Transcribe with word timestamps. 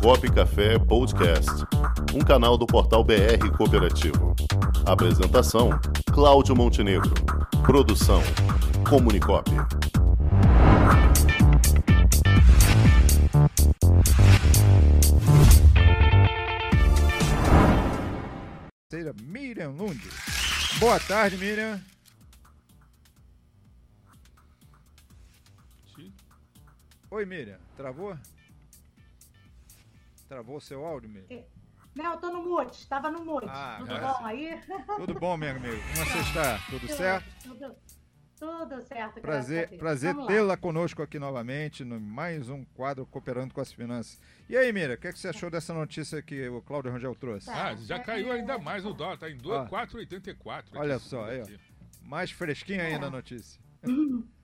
Comunicop 0.00 0.32
Café 0.32 0.78
Podcast, 0.78 1.50
um 2.14 2.20
canal 2.20 2.56
do 2.56 2.66
portal 2.66 3.04
BR 3.04 3.50
Cooperativo. 3.56 4.34
Apresentação: 4.86 5.70
Cláudio 6.12 6.56
Montenegro. 6.56 7.12
Produção: 7.64 8.22
Comunicop. 8.88 9.50
Seja 18.90 19.14
Miriam 19.22 19.70
Lund. 19.70 20.00
Boa 20.78 20.98
tarde, 21.00 21.36
Miriam. 21.36 21.80
Oi, 27.10 27.24
Miriam. 27.26 27.58
Travou? 27.76 28.16
Travou 30.32 30.58
seu 30.62 30.82
áudio, 30.86 31.10
Miriam? 31.10 31.44
Não, 31.94 32.12
eu 32.14 32.16
tô 32.16 32.30
no 32.30 32.42
mute, 32.42 32.78
estava 32.78 33.10
no 33.10 33.22
mute. 33.22 33.46
Ah, 33.50 33.76
tudo 33.80 34.00
bom 34.00 34.24
aí? 34.24 34.60
Tudo 34.96 35.20
bom, 35.20 35.36
meu 35.36 35.50
amigo? 35.50 35.76
Como 35.94 36.06
você 36.06 36.18
está? 36.20 36.58
Tudo 36.70 36.88
certo? 36.88 37.26
Tudo, 37.42 37.76
tudo 38.40 38.80
certo, 38.80 39.20
Prazer, 39.20 39.76
prazer 39.76 40.16
tê-la 40.26 40.56
conosco 40.56 41.02
aqui 41.02 41.18
novamente, 41.18 41.84
no 41.84 42.00
mais 42.00 42.48
um 42.48 42.64
quadro 42.64 43.04
Cooperando 43.04 43.52
com 43.52 43.60
as 43.60 43.74
Finanças. 43.74 44.18
E 44.48 44.56
aí, 44.56 44.72
Miriam, 44.72 44.94
o 44.94 44.96
que, 44.96 45.08
é 45.08 45.12
que 45.12 45.18
você 45.18 45.28
achou 45.28 45.50
dessa 45.50 45.74
notícia 45.74 46.22
que 46.22 46.48
o 46.48 46.62
Cláudio 46.62 46.90
Rangel 46.90 47.14
trouxe? 47.14 47.50
Ah, 47.50 47.76
já 47.76 47.98
caiu 47.98 48.32
ainda 48.32 48.56
mais 48.56 48.86
o 48.86 48.94
dólar, 48.94 49.18
tá 49.18 49.28
em 49.28 49.36
Ó. 49.44 49.66
4,84. 49.66 50.64
Olha 50.76 50.98
só, 50.98 51.26
aí, 51.26 51.42
ó. 51.42 52.08
Mais 52.08 52.30
fresquinho 52.30 52.80
ainda 52.80 53.08
a 53.08 53.10
notícia. 53.10 53.60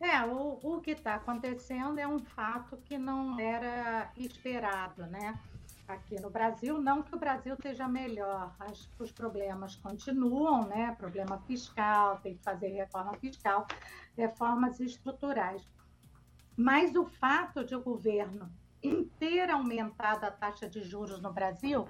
É, 0.00 0.24
o, 0.24 0.58
o 0.62 0.80
que 0.80 0.92
está 0.92 1.16
acontecendo 1.16 1.98
é 1.98 2.08
um 2.08 2.18
fato 2.18 2.78
que 2.78 2.96
não 2.96 3.38
era 3.38 4.10
esperado, 4.16 5.06
né? 5.06 5.38
Aqui 5.86 6.18
no 6.18 6.30
Brasil, 6.30 6.80
não 6.80 7.02
que 7.02 7.14
o 7.14 7.18
Brasil 7.18 7.52
esteja 7.54 7.86
melhor, 7.86 8.54
os 8.98 9.12
problemas 9.12 9.76
continuam, 9.76 10.66
né? 10.66 10.94
Problema 10.96 11.38
fiscal, 11.40 12.18
tem 12.20 12.34
que 12.34 12.42
fazer 12.42 12.68
reforma 12.68 13.12
fiscal, 13.14 13.66
reformas 14.16 14.80
estruturais. 14.80 15.62
Mas 16.56 16.94
o 16.96 17.04
fato 17.04 17.62
de 17.62 17.74
o 17.74 17.82
governo 17.82 18.50
ter 19.18 19.50
aumentado 19.50 20.24
a 20.24 20.30
taxa 20.30 20.68
de 20.68 20.82
juros 20.82 21.20
no 21.20 21.32
Brasil, 21.32 21.86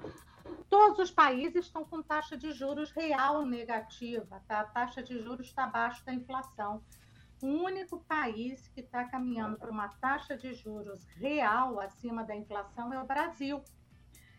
todos 0.69 0.99
os 0.99 1.11
países 1.13 1.67
estão 1.67 1.85
com 1.85 2.03
taxa 2.03 2.37
de 2.37 2.51
juros 2.51 2.91
real 2.91 3.47
negativa, 3.47 4.43
tá? 4.49 4.61
A 4.61 4.65
taxa 4.65 5.01
de 5.01 5.23
juros 5.23 5.47
está 5.47 5.65
abaixo 5.65 6.05
da 6.05 6.13
inflação. 6.13 6.83
O 7.43 7.47
único 7.47 8.01
país 8.01 8.69
que 8.69 8.81
está 8.81 9.05
caminhando 9.05 9.57
para 9.57 9.71
uma 9.71 9.89
taxa 9.89 10.37
de 10.37 10.53
juros 10.53 11.07
real 11.17 11.81
acima 11.81 12.23
da 12.23 12.37
inflação 12.37 12.93
é 12.93 13.03
o 13.03 13.07
Brasil. 13.07 13.63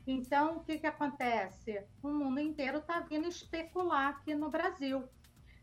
Então, 0.05 0.57
o 0.57 0.59
que, 0.63 0.77
que 0.77 0.87
acontece? 0.87 1.83
O 2.03 2.09
mundo 2.09 2.39
inteiro 2.39 2.77
está 2.77 2.99
vindo 2.99 3.27
especular 3.27 4.09
aqui 4.09 4.35
no 4.35 4.49
Brasil. 4.49 5.07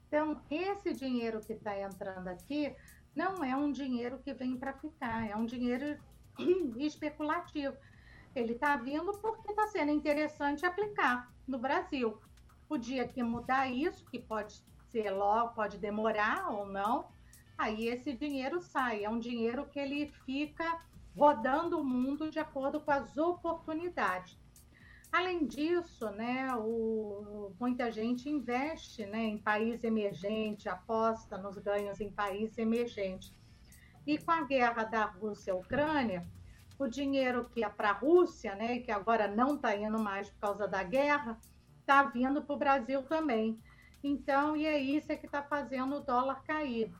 Então, 0.06 0.40
esse 0.50 0.92
dinheiro 0.94 1.40
que 1.40 1.52
está 1.52 1.78
entrando 1.78 2.28
aqui 2.28 2.74
não 3.14 3.44
é 3.44 3.54
um 3.56 3.70
dinheiro 3.70 4.18
que 4.18 4.32
vem 4.32 4.56
para 4.56 4.72
ficar, 4.72 5.28
é 5.28 5.36
um 5.36 5.44
dinheiro 5.44 5.98
especulativo. 6.78 7.76
Ele 8.34 8.52
está 8.52 8.76
vindo 8.76 9.12
porque 9.18 9.50
está 9.50 9.66
sendo 9.68 9.92
interessante 9.92 10.66
aplicar 10.66 11.32
no 11.46 11.58
Brasil. 11.58 12.20
O 12.68 12.76
dia 12.76 13.06
que 13.06 13.22
mudar 13.22 13.68
isso, 13.68 14.04
que 14.06 14.18
pode 14.18 14.62
ser 14.88 15.10
logo, 15.10 15.54
pode 15.54 15.78
demorar 15.78 16.50
ou 16.50 16.66
não, 16.66 17.08
aí 17.58 17.88
esse 17.88 18.12
dinheiro 18.12 18.62
sai. 18.62 19.04
É 19.04 19.10
um 19.10 19.18
dinheiro 19.18 19.66
que 19.66 19.78
ele 19.78 20.12
fica 20.24 20.80
rodando 21.16 21.80
o 21.80 21.84
mundo 21.84 22.30
de 22.30 22.38
acordo 22.38 22.80
com 22.80 22.92
as 22.92 23.18
oportunidades. 23.18 24.38
Além 25.10 25.46
disso, 25.46 26.10
né, 26.10 26.54
o, 26.54 27.52
muita 27.58 27.90
gente 27.90 28.28
investe 28.28 29.04
né, 29.06 29.24
em 29.24 29.38
país 29.38 29.82
emergente, 29.82 30.68
aposta 30.68 31.36
nos 31.38 31.58
ganhos 31.58 32.00
em 32.00 32.10
país 32.10 32.56
emergente. 32.56 33.34
E 34.06 34.18
com 34.18 34.30
a 34.30 34.42
guerra 34.42 34.84
da 34.84 35.06
Rússia-Ucrânia, 35.06 36.26
o 36.78 36.86
dinheiro 36.86 37.48
que 37.48 37.64
é 37.64 37.68
para 37.68 37.90
a 37.90 37.92
Rússia, 37.92 38.54
né, 38.54 38.78
que 38.80 38.92
agora 38.92 39.26
não 39.26 39.56
está 39.56 39.74
indo 39.74 39.98
mais 39.98 40.30
por 40.30 40.40
causa 40.40 40.68
da 40.68 40.82
guerra, 40.82 41.38
está 41.80 42.02
vindo 42.04 42.42
para 42.42 42.54
o 42.54 42.58
Brasil 42.58 43.02
também. 43.02 43.58
Então, 44.04 44.56
e 44.56 44.66
é 44.66 44.78
isso 44.78 45.08
que 45.08 45.26
está 45.26 45.42
fazendo 45.42 45.96
o 45.96 46.00
dólar 46.00 46.42
cair. 46.44 46.92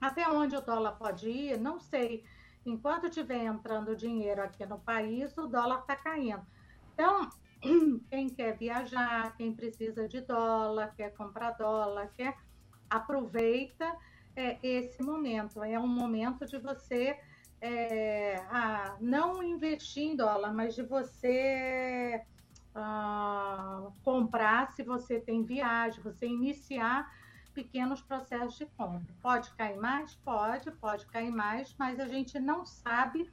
Até 0.00 0.28
onde 0.28 0.56
o 0.56 0.60
dólar 0.60 0.92
pode 0.92 1.28
ir, 1.28 1.58
não 1.58 1.80
sei. 1.80 2.24
Enquanto 2.64 3.06
estiver 3.06 3.44
entrando 3.44 3.96
dinheiro 3.96 4.42
aqui 4.42 4.64
no 4.66 4.78
país, 4.78 5.36
o 5.36 5.46
dólar 5.46 5.80
está 5.80 5.96
caindo. 5.96 6.46
Então, 6.94 7.28
quem 8.10 8.28
quer 8.28 8.56
viajar, 8.56 9.36
quem 9.36 9.52
precisa 9.52 10.08
de 10.08 10.20
dólar, 10.20 10.94
quer 10.94 11.14
comprar 11.14 11.52
dólar, 11.52 12.12
quer 12.16 12.36
aproveita 12.88 13.96
é, 14.36 14.58
esse 14.62 15.02
momento. 15.02 15.62
É 15.62 15.78
um 15.78 15.88
momento 15.88 16.46
de 16.46 16.58
você 16.58 17.18
é, 17.60 18.40
não 19.00 19.42
investir 19.42 20.04
em 20.04 20.16
dólar, 20.16 20.54
mas 20.54 20.74
de 20.74 20.82
você 20.82 22.22
ah, 22.74 23.88
comprar 24.02 24.72
se 24.72 24.82
você 24.82 25.18
tem 25.18 25.42
viagem, 25.42 26.02
você 26.02 26.26
iniciar 26.26 27.10
pequenos 27.58 28.00
processos 28.00 28.56
de 28.56 28.66
compra. 28.66 29.12
Pode 29.20 29.50
cair 29.56 29.76
mais? 29.76 30.14
Pode, 30.14 30.70
pode 30.70 31.04
cair 31.08 31.32
mais, 31.32 31.74
mas 31.76 31.98
a 31.98 32.06
gente 32.06 32.38
não 32.38 32.64
sabe 32.64 33.28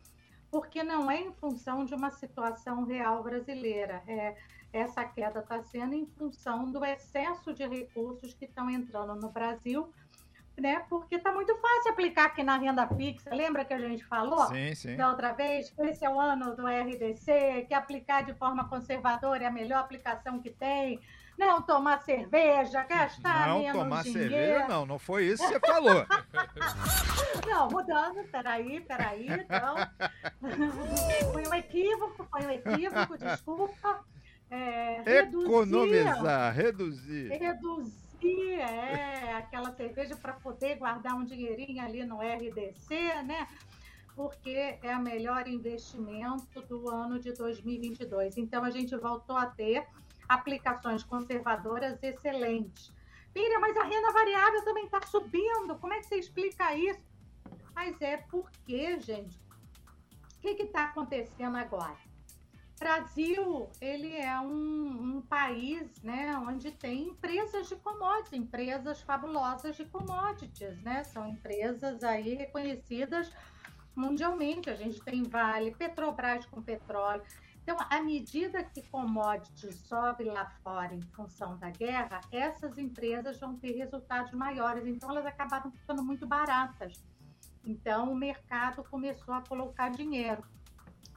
porque 0.49 0.81
não 0.83 1.11
é 1.11 1.21
em 1.21 1.31
função 1.33 1.85
de 1.85 1.93
uma 1.93 2.09
situação 2.09 2.85
real 2.85 3.21
brasileira. 3.21 4.01
É, 4.07 4.35
essa 4.73 5.05
queda 5.05 5.41
está 5.41 5.61
sendo 5.61 5.93
em 5.93 6.07
função 6.17 6.71
do 6.71 6.83
excesso 6.83 7.53
de 7.53 7.67
recursos 7.67 8.33
que 8.33 8.45
estão 8.45 8.67
entrando 8.67 9.13
no 9.13 9.29
Brasil, 9.29 9.93
né? 10.57 10.83
Porque 10.89 11.15
está 11.17 11.31
muito 11.31 11.55
fácil 11.57 11.91
aplicar 11.91 12.25
aqui 12.25 12.41
na 12.41 12.57
renda 12.57 12.87
fixa. 12.87 13.29
Lembra 13.29 13.63
que 13.63 13.75
a 13.75 13.79
gente 13.79 14.03
falou 14.05 14.47
Sim, 14.47 14.73
sim. 14.73 14.95
da 14.95 15.11
outra 15.11 15.33
vez? 15.33 15.71
Esse 15.77 16.03
é 16.03 16.09
o 16.09 16.19
ano 16.19 16.55
do 16.55 16.65
RDC, 16.65 17.65
que 17.67 17.75
aplicar 17.75 18.23
de 18.23 18.33
forma 18.33 18.67
conservadora 18.67 19.43
é 19.43 19.47
a 19.47 19.51
melhor 19.51 19.81
aplicação 19.81 20.39
que 20.39 20.49
tem. 20.49 20.99
Não 21.37 21.61
tomar 21.61 22.01
cerveja, 22.03 22.83
gastar 22.83 23.47
Não 23.49 23.59
menos 23.59 23.77
tomar 23.77 24.03
dinheiro. 24.03 24.29
cerveja, 24.29 24.67
não. 24.67 24.85
Não 24.85 24.97
foi 24.99 25.25
isso 25.25 25.43
que 25.45 25.53
você 25.53 25.59
falou. 25.59 26.05
Não, 27.45 27.69
mudando, 27.69 28.23
peraí, 28.31 28.79
peraí, 28.81 29.27
então. 29.29 29.75
foi 31.31 31.47
um 31.47 31.53
equívoco, 31.53 32.23
foi 32.31 32.45
um 32.45 32.49
equívoco, 32.51 33.17
desculpa. 33.17 34.03
É, 34.49 35.01
reduzir- 35.05 35.45
Economizar, 35.45 36.53
reduzir. 36.53 37.27
reduzir 37.29 38.53
é, 38.59 39.33
aquela 39.37 39.71
cerveja 39.75 40.15
para 40.15 40.33
poder 40.33 40.75
guardar 40.77 41.15
um 41.15 41.23
dinheirinho 41.25 41.83
ali 41.83 42.03
no 42.05 42.19
RDC, 42.19 43.21
né? 43.23 43.47
Porque 44.15 44.77
é 44.81 44.95
o 44.95 45.01
melhor 45.01 45.47
investimento 45.47 46.61
do 46.61 46.89
ano 46.89 47.19
de 47.19 47.33
2022. 47.33 48.37
Então, 48.37 48.63
a 48.63 48.69
gente 48.71 48.95
voltou 48.95 49.37
a 49.37 49.45
ter 49.45 49.85
aplicações 50.27 51.03
conservadoras 51.03 52.01
excelentes. 52.01 52.93
Miriam, 53.35 53.59
mas 53.59 53.75
a 53.75 53.83
renda 53.83 54.11
variável 54.11 54.63
também 54.63 54.85
está 54.85 55.01
subindo. 55.01 55.75
Como 55.79 55.93
é 55.93 55.99
que 55.99 56.05
você 56.05 56.15
explica 56.15 56.75
isso? 56.75 57.03
Mas 57.73 57.99
é 58.01 58.17
porque, 58.17 58.99
gente, 58.99 59.37
o 60.37 60.39
que 60.41 60.63
está 60.63 60.85
acontecendo 60.85 61.57
agora? 61.57 61.97
Brasil, 62.79 63.69
ele 63.79 64.15
é 64.15 64.37
um, 64.39 65.17
um 65.17 65.21
país, 65.21 66.01
né, 66.03 66.37
onde 66.37 66.71
tem 66.71 67.09
empresas 67.09 67.69
de 67.69 67.75
commodities, 67.77 68.33
empresas 68.33 69.01
fabulosas 69.01 69.77
de 69.77 69.85
commodities, 69.85 70.81
né? 70.81 71.03
São 71.05 71.27
empresas 71.27 72.03
aí 72.03 72.35
reconhecidas 72.35 73.31
mundialmente. 73.95 74.69
A 74.69 74.75
gente 74.75 75.01
tem 75.01 75.23
Vale, 75.23 75.73
Petrobras 75.75 76.45
com 76.45 76.61
petróleo. 76.61 77.23
Então, 77.65 77.77
à 77.89 77.99
medida 77.99 78.63
que 78.63 78.83
commodities 78.89 79.75
sobe 79.87 80.25
lá 80.25 80.45
fora 80.63 80.93
em 80.93 81.01
função 81.01 81.57
da 81.57 81.71
guerra, 81.71 82.21
essas 82.31 82.77
empresas 82.77 83.39
vão 83.39 83.57
ter 83.57 83.71
resultados 83.71 84.31
maiores. 84.33 84.85
Então, 84.85 85.09
elas 85.09 85.25
acabaram 85.25 85.71
ficando 85.71 86.03
muito 86.03 86.27
baratas. 86.27 87.03
Então, 87.65 88.11
o 88.11 88.15
mercado 88.15 88.83
começou 88.83 89.33
a 89.33 89.41
colocar 89.41 89.89
dinheiro. 89.89 90.43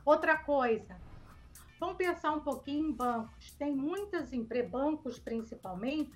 Outra 0.06 0.38
coisa, 0.38 0.98
vamos 1.78 1.98
pensar 1.98 2.32
um 2.32 2.40
pouquinho 2.40 2.88
em 2.88 2.92
bancos. 2.92 3.50
Tem 3.58 3.76
muitas 3.76 4.32
empresas, 4.32 4.70
bancos 4.70 5.18
principalmente, 5.18 6.10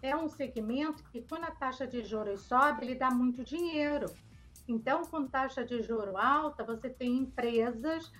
é 0.00 0.16
um 0.16 0.30
segmento 0.30 1.04
que 1.10 1.20
quando 1.20 1.44
a 1.44 1.50
taxa 1.50 1.86
de 1.86 2.02
juros 2.02 2.40
sobe, 2.40 2.86
ele 2.86 2.94
dá 2.94 3.10
muito 3.10 3.44
dinheiro. 3.44 4.06
Então, 4.66 5.02
com 5.04 5.26
taxa 5.26 5.62
de 5.62 5.82
juro 5.82 6.16
alta, 6.16 6.64
você 6.64 6.88
tem 6.88 7.18
empresas 7.18 8.10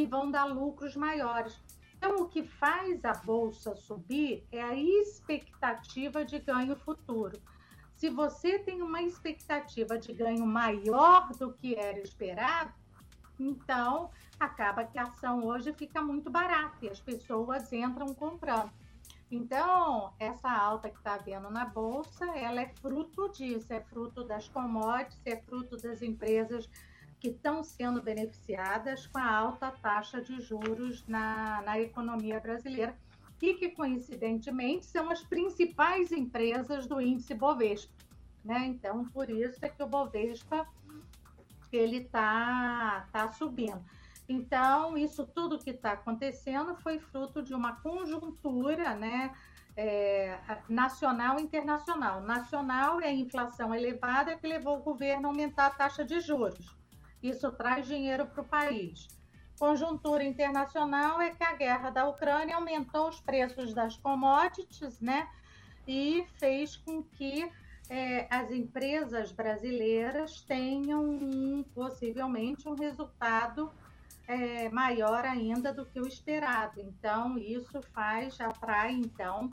que 0.00 0.06
vão 0.06 0.30
dar 0.30 0.44
lucros 0.44 0.96
maiores. 0.96 1.60
Então, 1.98 2.16
o 2.16 2.28
que 2.28 2.42
faz 2.42 3.04
a 3.04 3.12
bolsa 3.12 3.76
subir 3.76 4.46
é 4.50 4.62
a 4.62 4.74
expectativa 4.74 6.24
de 6.24 6.38
ganho 6.38 6.74
futuro. 6.74 7.38
Se 7.94 8.08
você 8.08 8.58
tem 8.58 8.80
uma 8.80 9.02
expectativa 9.02 9.98
de 9.98 10.14
ganho 10.14 10.46
maior 10.46 11.28
do 11.32 11.52
que 11.52 11.74
era 11.74 12.00
esperado, 12.00 12.72
então 13.38 14.10
acaba 14.38 14.84
que 14.84 14.98
a 14.98 15.02
ação 15.02 15.44
hoje 15.44 15.70
fica 15.74 16.00
muito 16.00 16.30
barata 16.30 16.78
e 16.80 16.88
as 16.88 16.98
pessoas 16.98 17.70
entram 17.70 18.14
comprando. 18.14 18.72
Então, 19.30 20.14
essa 20.18 20.50
alta 20.50 20.88
que 20.88 20.96
está 20.96 21.16
havendo 21.16 21.50
na 21.50 21.66
Bolsa, 21.66 22.24
ela 22.38 22.62
é 22.62 22.68
fruto 22.80 23.28
disso, 23.28 23.70
é 23.70 23.80
fruto 23.82 24.24
das 24.24 24.48
commodities, 24.48 25.20
é 25.26 25.36
fruto 25.36 25.76
das 25.76 26.00
empresas 26.00 26.66
que 27.20 27.28
estão 27.28 27.62
sendo 27.62 28.02
beneficiadas 28.02 29.06
com 29.06 29.18
a 29.18 29.30
alta 29.30 29.70
taxa 29.70 30.22
de 30.22 30.40
juros 30.40 31.06
na, 31.06 31.62
na 31.62 31.78
economia 31.78 32.40
brasileira 32.40 32.96
e 33.40 33.54
que, 33.54 33.70
coincidentemente, 33.70 34.86
são 34.86 35.10
as 35.10 35.22
principais 35.22 36.10
empresas 36.10 36.86
do 36.86 37.00
índice 37.00 37.34
Bovespa. 37.34 37.92
Né? 38.44 38.66
Então, 38.66 39.04
por 39.04 39.28
isso 39.28 39.58
é 39.62 39.68
que 39.68 39.82
o 39.82 39.86
Bovespa 39.86 40.66
ele 41.70 41.98
está 41.98 43.06
tá 43.12 43.30
subindo. 43.32 43.84
Então, 44.28 44.96
isso 44.96 45.26
tudo 45.26 45.58
que 45.58 45.70
está 45.70 45.92
acontecendo 45.92 46.74
foi 46.76 46.98
fruto 46.98 47.42
de 47.42 47.54
uma 47.54 47.76
conjuntura 47.80 48.94
né, 48.94 49.34
é, 49.76 50.38
nacional 50.68 51.38
e 51.38 51.42
internacional. 51.42 52.20
Nacional 52.20 53.00
é 53.00 53.08
a 53.08 53.12
inflação 53.12 53.74
elevada 53.74 54.36
que 54.36 54.46
levou 54.46 54.78
o 54.78 54.82
governo 54.82 55.26
a 55.26 55.30
aumentar 55.30 55.66
a 55.66 55.70
taxa 55.70 56.04
de 56.04 56.20
juros. 56.20 56.76
Isso 57.22 57.50
traz 57.52 57.86
dinheiro 57.86 58.26
para 58.26 58.40
o 58.40 58.44
país. 58.44 59.08
Conjuntura 59.58 60.24
internacional 60.24 61.20
é 61.20 61.30
que 61.30 61.44
a 61.44 61.54
guerra 61.54 61.90
da 61.90 62.08
Ucrânia 62.08 62.56
aumentou 62.56 63.08
os 63.08 63.20
preços 63.20 63.74
das 63.74 63.96
commodities, 63.96 65.00
né? 65.00 65.28
E 65.86 66.24
fez 66.38 66.76
com 66.76 67.02
que 67.02 67.50
é, 67.90 68.26
as 68.30 68.50
empresas 68.50 69.32
brasileiras 69.32 70.40
tenham 70.42 71.04
um, 71.04 71.62
possivelmente 71.74 72.68
um 72.68 72.74
resultado 72.74 73.70
é, 74.26 74.68
maior 74.70 75.24
ainda 75.24 75.74
do 75.74 75.84
que 75.84 76.00
o 76.00 76.06
esperado. 76.06 76.80
Então, 76.80 77.36
isso 77.36 77.82
faz, 77.92 78.40
atrai, 78.40 78.92
então, 78.92 79.50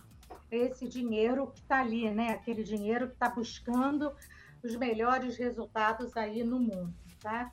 esse 0.52 0.88
dinheiro 0.88 1.48
que 1.48 1.60
está 1.60 1.82
ali, 1.82 2.10
né? 2.12 2.30
Aquele 2.30 2.64
dinheiro 2.64 3.08
que 3.08 3.14
está 3.14 3.28
buscando 3.28 4.16
os 4.64 4.76
melhores 4.76 5.36
resultados 5.36 6.16
aí 6.16 6.44
no 6.44 6.60
mundo, 6.60 6.94
tá? 7.20 7.52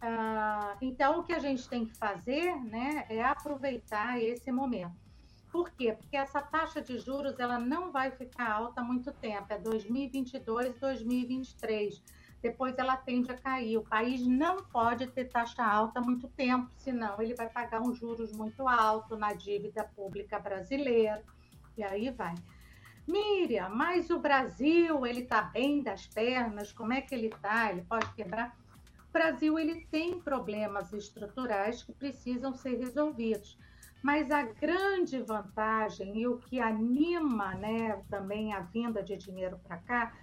Ah, 0.00 0.76
então, 0.80 1.20
o 1.20 1.24
que 1.24 1.32
a 1.32 1.38
gente 1.38 1.68
tem 1.68 1.86
que 1.86 1.96
fazer, 1.96 2.54
né, 2.56 3.06
é 3.08 3.22
aproveitar 3.22 4.20
esse 4.20 4.50
momento. 4.50 5.00
Por 5.50 5.70
quê? 5.70 5.92
Porque 5.92 6.16
essa 6.16 6.40
taxa 6.40 6.80
de 6.80 6.98
juros 6.98 7.38
ela 7.38 7.58
não 7.58 7.92
vai 7.92 8.10
ficar 8.10 8.50
alta 8.50 8.82
muito 8.82 9.12
tempo, 9.12 9.46
é 9.52 9.58
2022, 9.58 10.78
2023 10.78 12.02
depois 12.42 12.76
ela 12.76 12.96
tende 12.96 13.30
a 13.30 13.38
cair. 13.38 13.78
O 13.78 13.84
país 13.84 14.26
não 14.26 14.64
pode 14.64 15.06
ter 15.06 15.26
taxa 15.26 15.64
alta 15.64 16.00
muito 16.00 16.26
tempo, 16.28 16.68
senão 16.76 17.22
ele 17.22 17.34
vai 17.34 17.48
pagar 17.48 17.80
um 17.80 17.94
juros 17.94 18.32
muito 18.32 18.66
alto 18.66 19.16
na 19.16 19.32
dívida 19.32 19.84
pública 19.84 20.40
brasileira. 20.40 21.22
E 21.78 21.84
aí 21.84 22.10
vai. 22.10 22.34
Miriam, 23.06 23.68
mas 23.70 24.10
o 24.10 24.18
Brasil, 24.18 25.06
ele 25.06 25.22
está 25.22 25.42
bem 25.42 25.82
das 25.82 26.06
pernas, 26.06 26.72
como 26.72 26.92
é 26.92 27.00
que 27.00 27.14
ele 27.14 27.28
está? 27.28 27.70
Ele 27.70 27.82
pode 27.82 28.12
quebrar? 28.14 28.56
O 29.12 29.18
Brasil, 29.22 29.58
ele 29.58 29.86
tem 29.90 30.18
problemas 30.18 30.90
estruturais 30.90 31.82
que 31.82 31.92
precisam 31.92 32.54
ser 32.54 32.78
resolvidos. 32.78 33.58
Mas 34.02 34.30
a 34.30 34.40
grande 34.40 35.18
vantagem 35.18 36.18
e 36.18 36.26
o 36.26 36.38
que 36.38 36.58
anima 36.58 37.54
né, 37.56 38.02
também 38.08 38.54
a 38.54 38.60
vinda 38.60 39.02
de 39.02 39.14
dinheiro 39.18 39.60
para 39.62 39.76
cá 39.76 40.14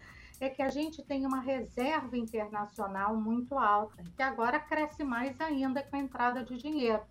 é 0.41 0.49
que 0.49 0.63
a 0.63 0.69
gente 0.69 1.03
tem 1.03 1.23
uma 1.23 1.39
reserva 1.39 2.17
internacional 2.17 3.15
muito 3.15 3.59
alta, 3.59 4.03
que 4.15 4.23
agora 4.23 4.59
cresce 4.59 5.03
mais 5.03 5.39
ainda 5.39 5.83
com 5.83 5.95
a 5.95 5.99
entrada 5.99 6.43
de 6.43 6.57
dinheiro. 6.57 7.03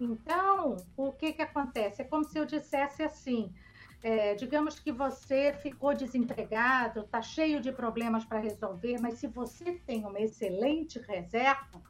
Então, 0.00 0.78
o 0.96 1.12
que, 1.12 1.32
que 1.32 1.42
acontece? 1.42 2.02
É 2.02 2.04
como 2.04 2.24
se 2.24 2.36
eu 2.36 2.44
dissesse 2.44 3.04
assim: 3.04 3.54
é, 4.04 4.34
digamos 4.34 4.78
que 4.78 4.92
você 4.92 5.54
ficou 5.54 5.94
desempregado, 5.94 7.00
está 7.00 7.22
cheio 7.22 7.58
de 7.58 7.72
problemas 7.72 8.22
para 8.22 8.38
resolver, 8.38 9.00
mas 9.00 9.14
se 9.14 9.26
você 9.26 9.80
tem 9.86 10.04
uma 10.04 10.20
excelente 10.20 10.98
reserva, 10.98 11.82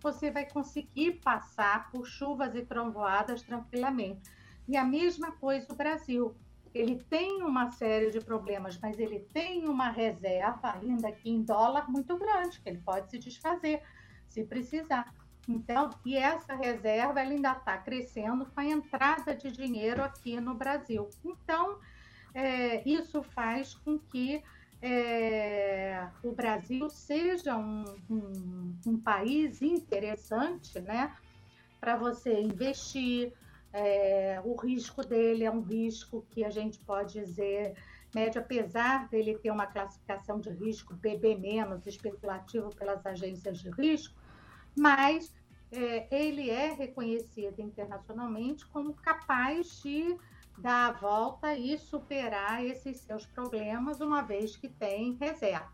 você 0.00 0.30
vai 0.30 0.46
conseguir 0.48 1.20
passar 1.22 1.90
por 1.90 2.06
chuvas 2.06 2.54
e 2.54 2.62
trovoadas 2.62 3.42
tranquilamente. 3.42 4.22
E 4.66 4.74
a 4.74 4.84
mesma 4.86 5.32
coisa 5.32 5.70
o 5.70 5.76
Brasil 5.76 6.34
ele 6.72 6.96
tem 7.10 7.42
uma 7.42 7.70
série 7.72 8.10
de 8.10 8.20
problemas, 8.20 8.78
mas 8.78 8.98
ele 8.98 9.20
tem 9.20 9.68
uma 9.68 9.90
reserva, 9.90 10.72
ainda 10.80 11.08
aqui 11.08 11.28
em 11.28 11.42
dólar, 11.42 11.90
muito 11.90 12.16
grande, 12.16 12.58
que 12.58 12.70
ele 12.70 12.78
pode 12.78 13.10
se 13.10 13.18
desfazer 13.18 13.82
se 14.30 14.44
precisar. 14.44 15.12
Então, 15.48 15.90
e 16.04 16.16
essa 16.16 16.54
reserva 16.54 17.20
ela 17.20 17.30
ainda 17.30 17.52
está 17.52 17.76
crescendo 17.78 18.46
com 18.46 18.60
a 18.60 18.64
entrada 18.64 19.34
de 19.34 19.50
dinheiro 19.50 20.02
aqui 20.02 20.40
no 20.40 20.54
Brasil. 20.54 21.08
Então, 21.24 21.78
é, 22.34 22.88
isso 22.88 23.22
faz 23.22 23.74
com 23.74 23.98
que 23.98 24.42
é, 24.82 26.08
o 26.22 26.32
Brasil 26.32 26.88
seja 26.88 27.56
um, 27.56 27.84
um, 28.08 28.74
um 28.86 28.96
país 28.98 29.60
interessante, 29.60 30.80
né, 30.80 31.14
para 31.80 31.96
você 31.96 32.40
investir, 32.40 33.32
é, 33.72 34.40
o 34.44 34.54
risco 34.56 35.04
dele 35.04 35.44
é 35.44 35.50
um 35.50 35.60
risco 35.60 36.26
que 36.30 36.44
a 36.44 36.50
gente 36.50 36.78
pode 36.80 37.14
dizer 37.14 37.74
médio, 38.14 38.40
apesar 38.40 39.08
dele 39.08 39.38
ter 39.38 39.50
uma 39.50 39.66
classificação 39.66 40.40
de 40.40 40.50
risco 40.50 40.94
BB-, 40.94 41.38
especulativo 41.86 42.74
pelas 42.74 43.04
agências 43.06 43.58
de 43.58 43.70
risco, 43.70 44.19
mas 44.76 45.32
é, 45.72 46.06
ele 46.10 46.50
é 46.50 46.72
reconhecido 46.72 47.60
internacionalmente 47.60 48.66
como 48.66 48.94
capaz 48.94 49.80
de 49.82 50.16
dar 50.58 50.90
a 50.90 50.92
volta 50.92 51.54
e 51.54 51.78
superar 51.78 52.64
esses 52.64 52.98
seus 53.00 53.24
problemas, 53.26 54.00
uma 54.00 54.22
vez 54.22 54.56
que 54.56 54.68
tem 54.68 55.14
reserva. 55.14 55.72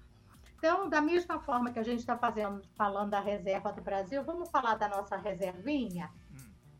Então, 0.58 0.88
da 0.88 1.00
mesma 1.00 1.38
forma 1.40 1.70
que 1.70 1.78
a 1.78 1.82
gente 1.82 2.00
está 2.00 2.16
fazendo, 2.16 2.62
falando 2.76 3.10
da 3.10 3.20
reserva 3.20 3.72
do 3.72 3.82
Brasil, 3.82 4.22
vamos 4.24 4.48
falar 4.50 4.76
da 4.76 4.88
nossa 4.88 5.16
reservinha? 5.16 6.10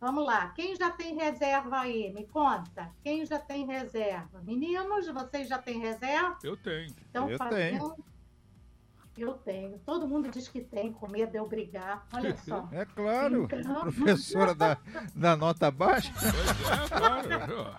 Vamos 0.01 0.27
lá. 0.27 0.51
Quem 0.51 0.77
já 0.77 0.91
tem 0.91 1.15
reserva 1.15 1.81
aí? 1.81 2.13
Me 2.13 2.27
conta. 2.27 2.91
Quem 3.03 3.25
já 3.25 3.39
tem 3.39 3.67
reserva? 3.67 4.41
Meninos, 4.43 5.09
vocês 5.09 5.49
já 5.49 5.59
têm 5.59 5.79
reserva? 5.79 6.39
Eu 6.43 6.57
tenho. 6.57 6.95
Então, 7.09 7.31
eu 7.31 7.39
tenho. 7.39 7.97
Eu 9.17 9.35
tenho. 9.35 9.79
Todo 9.81 10.07
mundo 10.07 10.31
diz 10.31 10.49
que 10.49 10.61
tem, 10.61 10.93
com 10.93 11.09
medo 11.09 11.33
de 11.33 11.39
eu 11.39 11.47
brigar. 11.47 12.07
Olha 12.13 12.37
só. 12.45 12.69
É 12.73 12.85
claro. 12.85 13.45
Então... 13.45 13.81
Professora 13.81 14.55
da, 14.55 14.79
da 15.15 15.37
nota 15.37 15.71
baixa. 15.71 16.13
Pois 16.15 17.31
é, 17.31 17.39
claro. 17.47 17.77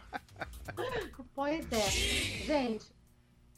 pois 1.36 1.72
é. 1.72 1.90
Gente, 2.46 2.92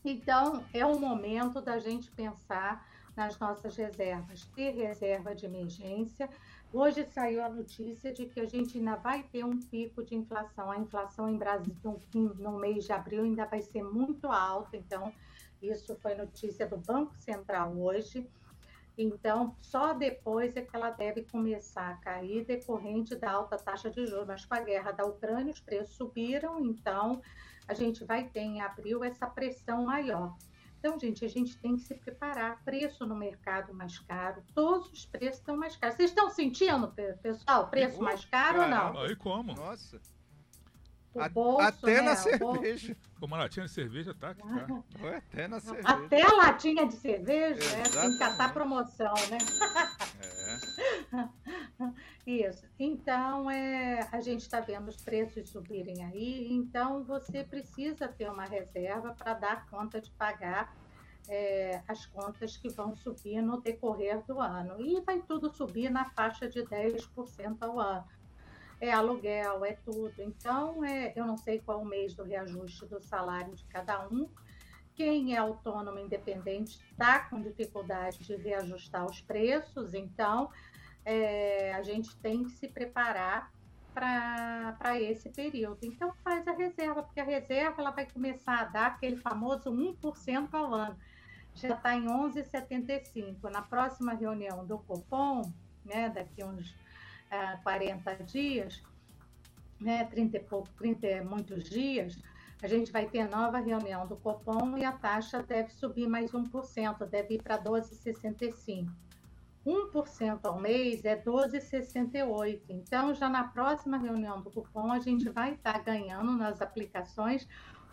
então 0.04 0.64
é 0.74 0.86
o 0.86 1.00
momento 1.00 1.62
da 1.62 1.80
gente 1.80 2.12
pensar 2.12 2.86
nas 3.16 3.38
nossas 3.40 3.76
reservas. 3.76 4.46
Ter 4.56 4.72
reserva 4.72 5.36
de 5.36 5.46
emergência 5.46 6.30
Hoje 6.72 7.04
saiu 7.04 7.44
a 7.44 7.50
notícia 7.50 8.14
de 8.14 8.28
que 8.28 8.40
a 8.40 8.46
gente 8.46 8.78
ainda 8.78 8.96
vai 8.96 9.24
ter 9.24 9.44
um 9.44 9.60
pico 9.60 10.04
de 10.04 10.14
inflação. 10.14 10.72
A 10.72 10.78
inflação 10.78 11.28
em 11.28 11.36
Brasil 11.36 11.76
no, 11.84 12.00
no 12.36 12.60
mês 12.60 12.86
de 12.86 12.92
abril 12.92 13.24
ainda 13.24 13.44
vai 13.46 13.60
ser 13.64 13.82
muito 13.84 14.28
alta, 14.28 14.78
então 14.78 15.12
isso 15.62 15.96
foi 15.96 16.16
notícia 16.16 16.68
do 16.68 16.78
Banco 16.78 17.16
Central 17.18 17.76
hoje. 17.78 18.28
Então, 18.98 19.56
só 19.62 19.94
depois 19.94 20.58
é 20.58 20.62
que 20.62 20.76
ela 20.76 20.90
deve 20.90 21.24
começar 21.24 21.90
a 21.90 21.96
cair 21.98 22.44
decorrente 22.44 23.16
da 23.16 23.32
alta 23.32 23.56
taxa 23.58 23.90
de 23.90 24.06
juros. 24.06 24.28
Mas 24.28 24.46
com 24.46 24.56
a 24.56 24.60
guerra 24.60 24.92
da 24.92 25.06
Ucrânia, 25.06 25.54
os 25.54 25.60
preços 25.62 25.96
subiram, 25.96 26.60
então 26.60 27.22
a 27.68 27.74
gente 27.74 28.04
vai 28.04 28.28
ter 28.28 28.42
em 28.42 28.62
abril 28.62 29.04
essa 29.04 29.26
pressão 29.26 29.86
maior. 29.86 30.36
Então, 30.80 31.00
gente, 31.00 31.24
a 31.24 31.30
gente 31.30 31.58
tem 31.58 31.76
que 31.76 31.82
se 31.82 31.94
preparar. 31.94 32.62
Preço 32.64 33.06
no 33.06 33.16
mercado 33.16 33.74
mais 33.74 34.00
caro, 34.00 34.42
todos 34.54 34.92
os 34.92 35.06
preços 35.06 35.40
estão 35.40 35.56
mais 35.56 35.76
caros. 35.76 35.96
Vocês 35.96 36.10
estão 36.10 36.30
sentindo, 36.30 36.94
pessoal, 37.22 37.70
preço 37.70 38.02
mais 38.02 38.26
caro 38.26 38.62
ou 38.62 38.68
não? 38.68 38.98
Aí 39.00 39.16
como? 39.16 39.54
Nossa. 39.54 40.00
O 41.14 41.30
bolso, 41.30 41.62
até 41.62 41.96
né? 41.96 42.02
na 42.02 42.16
cerveja. 42.16 42.96
Como 43.20 43.36
a 43.36 43.40
latinha 43.40 43.66
de 43.66 43.72
cerveja 43.72 44.14
tá 44.14 44.30
aqui, 44.30 44.42
tá? 44.42 44.84
Até 45.18 45.48
na 45.48 45.60
cerveja. 45.60 45.90
Até 45.90 46.22
a 46.22 46.36
latinha 46.36 46.88
de 46.88 46.94
cerveja, 46.94 47.78
né? 47.78 47.84
Tem 47.84 48.12
que 48.12 48.20
catar 48.20 48.54
promoção, 48.54 49.14
né? 49.30 49.38
É. 50.22 51.30
Isso. 52.26 52.64
Então, 52.78 53.50
é, 53.50 54.08
a 54.12 54.22
gente 54.22 54.42
está 54.42 54.60
vendo 54.60 54.88
os 54.88 54.98
preços 54.98 55.50
subirem 55.50 56.04
aí, 56.06 56.48
então 56.54 57.04
você 57.04 57.44
precisa 57.44 58.08
ter 58.08 58.30
uma 58.30 58.46
reserva 58.46 59.14
para 59.14 59.34
dar 59.34 59.66
conta 59.68 60.00
de 60.00 60.12
pagar 60.12 60.76
é, 61.28 61.82
as 61.88 62.06
contas 62.06 62.56
que 62.58 62.70
vão 62.70 62.96
subir 62.96 63.42
no 63.42 63.60
decorrer 63.62 64.24
do 64.26 64.40
ano. 64.40 64.80
E 64.80 65.02
vai 65.02 65.22
tudo 65.22 65.50
subir 65.50 65.90
na 65.90 66.06
faixa 66.06 66.48
de 66.48 66.64
10% 66.64 67.58
ao 67.62 67.80
ano. 67.80 68.06
É 68.82 68.92
aluguel, 68.92 69.66
é 69.66 69.74
tudo. 69.74 70.14
Então, 70.20 70.84
é, 70.86 71.14
eu 71.16 71.26
não 71.26 71.38
sei 71.38 71.60
qual 71.60 71.82
o 71.82 71.86
mês 71.86 72.14
do 72.14 72.24
reajuste 72.24 72.86
do 72.86 73.02
salário 73.02 73.54
de 73.54 73.66
cada 73.66 74.08
um. 74.08 74.30
Quem 74.96 75.36
é 75.36 75.38
autônomo 75.38 76.00
independente 76.00 76.80
está 76.92 77.20
com 77.20 77.42
dificuldade 77.42 78.20
de 78.20 78.36
reajustar 78.36 79.06
os 79.06 79.22
preços, 79.22 79.94
então 79.94 80.50
é, 81.06 81.74
a 81.74 81.82
gente 81.82 82.16
tem 82.18 82.44
que 82.44 82.52
se 82.52 82.68
preparar 82.68 83.52
para 83.94 85.00
esse 85.00 85.30
período. 85.30 85.80
Então, 85.84 86.14
faz 86.24 86.48
a 86.48 86.54
reserva, 86.54 87.04
porque 87.04 87.20
a 87.20 87.24
reserva 87.24 87.82
ela 87.82 87.92
vai 87.92 88.08
começar 88.10 88.60
a 88.60 88.66
dar 88.66 88.88
aquele 88.88 89.18
famoso 89.18 89.72
1% 89.72 90.54
ao 90.54 90.74
ano. 90.74 90.98
Já 91.56 91.76
está 91.76 91.96
em 91.96 92.06
11,75. 92.06 93.50
Na 93.50 93.62
próxima 93.62 94.14
reunião 94.14 94.66
do 94.66 94.80
Copom, 94.80 95.52
né, 95.84 96.10
daqui 96.10 96.44
uns 96.44 96.74
uh, 97.32 97.62
40 97.64 98.16
dias, 98.24 98.82
né, 99.80 100.06
30 100.06 100.38
e 100.38 100.40
pouco, 100.42 100.70
30 100.78 101.08
e 101.08 101.22
muitos 101.22 101.70
dias, 101.70 102.18
a 102.62 102.68
gente 102.68 102.92
vai 102.92 103.08
ter 103.08 103.30
nova 103.30 103.60
reunião 103.60 104.06
do 104.06 104.18
Copom 104.18 104.78
e 104.78 104.84
a 104.84 104.92
taxa 104.92 105.42
deve 105.42 105.72
subir 105.72 106.08
mais 106.08 106.32
1%, 106.32 107.06
deve 107.06 107.36
ir 107.36 107.42
para 107.42 107.58
12,65%. 107.58 108.90
1% 109.66 110.40
ao 110.44 110.60
mês 110.60 111.04
é 111.06 111.16
12,68. 111.16 112.62
Então, 112.70 113.14
já 113.14 113.30
na 113.30 113.44
próxima 113.44 113.98
reunião 113.98 114.42
do 114.42 114.50
cupom, 114.50 114.92
a 114.92 115.00
gente 115.00 115.30
vai 115.30 115.54
estar 115.54 115.84
ganhando 115.84 116.32
nas 116.36 116.62
aplicações 116.62 117.48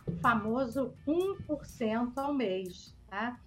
o 0.05 0.11
famoso 0.17 0.93
1% 1.05 2.13
ao 2.15 2.33
mês, 2.33 2.95
tá? 3.07 3.39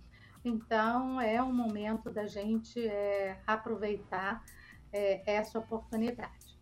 Então, 0.44 1.20
é 1.20 1.42
o 1.42 1.52
momento 1.52 2.10
da 2.10 2.26
gente 2.26 2.86
é, 2.86 3.40
aproveitar 3.46 4.44
é, 4.92 5.22
essa 5.26 5.58
oportunidade. 5.58 6.58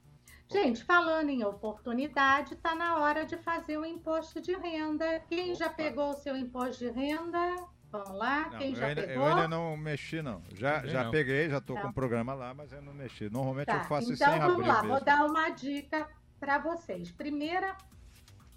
Gente, 0.50 0.82
falando 0.82 1.28
em 1.28 1.44
oportunidade, 1.44 2.54
está 2.54 2.74
na 2.74 2.98
hora 2.98 3.26
de 3.26 3.36
fazer 3.36 3.76
o 3.76 3.84
imposto 3.84 4.40
de 4.40 4.54
renda. 4.54 5.20
Quem 5.28 5.54
já 5.54 5.68
pegou 5.68 6.10
o 6.10 6.14
seu 6.14 6.34
imposto 6.36 6.84
de 6.84 6.90
renda? 6.90 7.54
Vamos 7.90 8.10
lá, 8.18 8.48
não, 8.50 8.58
quem 8.58 8.74
já 8.74 8.86
ainda, 8.86 9.02
pegou? 9.02 9.24
Eu 9.26 9.30
ainda 9.34 9.48
não 9.48 9.76
mexi, 9.76 10.20
não. 10.22 10.42
Já, 10.54 10.86
já 10.86 11.04
não. 11.04 11.10
peguei, 11.10 11.48
já 11.50 11.58
estou 11.58 11.76
Tá. 11.76 11.82
com 11.82 11.88
o 11.88 11.92
programa 11.92 12.34
lá, 12.34 12.52
mas 12.54 12.72
eu 12.72 12.80
não 12.82 12.92
mexi. 12.94 13.28
Normalmente 13.30 13.66
Tá, 13.66 13.76
eu 13.78 13.84
faço 13.84 14.12
isso 14.12 14.22
então 14.22 14.32
sem 14.34 14.40
vamos 14.40 14.54
abrir 14.56 14.68
lá, 14.68 14.74
mesmo. 14.82 14.88
vou 14.88 15.04
dar 15.04 15.24
uma 15.26 15.48
dica 15.50 16.08
para 16.40 16.58
vocês. 16.58 17.10
Primeira 17.10 17.76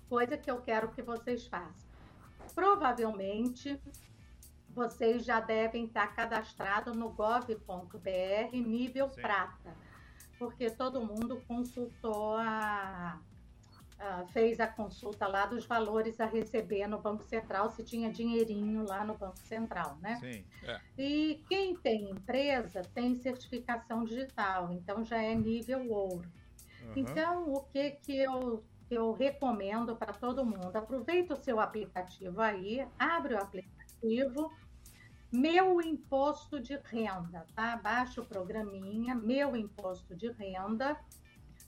coisa 0.10 0.38
que 0.38 0.52
eu 0.52 0.62
quero 0.62 0.90
que 0.92 1.02
vocês 1.02 1.48
façam. 1.48 1.90
Provavelmente 2.54 3.82
vocês 4.74 5.24
já 5.26 5.40
devem 5.40 5.86
estar 5.86 6.08
cadastrados 6.16 6.96
no 6.96 7.10
gov.br 7.10 8.52
nível 8.54 9.10
Sim. 9.10 9.22
prata, 9.22 9.76
porque 10.40 10.70
todo 10.72 11.06
mundo 11.06 11.44
consultou 11.48 12.36
a, 12.38 13.20
a- 14.00 14.26
fez 14.28 14.60
a 14.60 14.68
consulta 14.68 15.28
lá 15.28 15.46
dos 15.46 15.66
valores 15.66 16.20
a 16.20 16.26
receber 16.26 16.88
no 16.88 17.00
Banco 17.00 17.24
Central, 17.24 17.70
se 17.70 17.84
tinha 17.84 18.12
dinheirinho 18.12 18.84
lá 18.84 19.04
no 19.04 19.18
Banco 19.18 19.40
Central, 19.40 19.98
né? 20.02 20.16
Sim. 20.16 20.46
E 20.98 21.44
quem 21.48 21.76
tem 21.76 22.10
empresa 22.12 22.82
tem 22.94 23.16
certificação 23.16 24.04
digital, 24.04 24.72
então 24.72 25.04
já 25.04 25.22
é 25.22 25.34
nível 25.34 25.90
ouro. 25.90 26.30
Aham. 26.82 26.94
Então, 26.96 27.54
o 27.54 27.62
que, 27.64 27.92
que 27.92 28.18
eu, 28.18 28.64
eu 28.90 29.12
recomendo 29.14 29.96
para 29.96 30.14
todo 30.14 30.46
mundo? 30.46 30.76
Aproveita 30.76 31.34
o 31.34 31.38
seu 31.38 31.60
aplicativo 31.60 32.42
aí, 32.42 32.86
abre 33.00 33.34
o 33.36 33.42
aplicativo, 33.42 34.52
meu 35.32 35.82
imposto 35.82 36.60
de 36.60 36.76
renda, 36.84 37.46
tá? 37.56 37.78
Baixa 37.78 38.22
o 38.22 38.26
programinha, 38.26 39.16
meu 39.16 39.56
imposto 39.56 40.16
de 40.16 40.30
renda. 40.32 41.00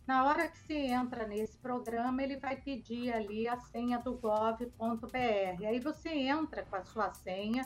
Na 0.05 0.25
hora 0.25 0.49
que 0.49 0.57
você 0.57 0.73
entra 0.73 1.25
nesse 1.25 1.57
programa, 1.57 2.21
ele 2.21 2.35
vai 2.35 2.57
pedir 2.57 3.13
ali 3.13 3.47
a 3.47 3.57
senha 3.57 3.99
do 3.99 4.17
gov.br. 4.17 5.65
Aí 5.65 5.79
você 5.79 6.09
entra 6.09 6.63
com 6.63 6.75
a 6.75 6.83
sua 6.83 7.13
senha, 7.13 7.65